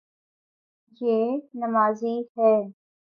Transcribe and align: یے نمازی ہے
یے 1.01 1.17
نمازی 1.59 2.15
ہے 2.35 2.53